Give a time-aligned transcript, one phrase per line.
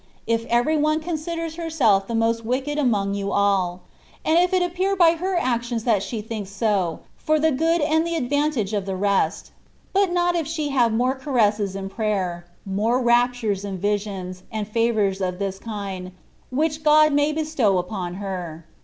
[0.27, 3.81] —^if every one considers herself the most wicked among you all;
[4.25, 8.07] and if it appear by her actions that she thinks so, for the good and
[8.07, 9.51] advantage of the rest;
[9.93, 15.21] but not if she have more caresses in prayer— more raptures and visions, and favours
[15.21, 16.13] of this kind,
[16.49, 18.65] which God may bestow upon her.